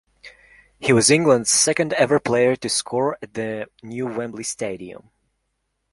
[0.79, 5.11] He was England's second ever player to score at the new Wembley Stadium.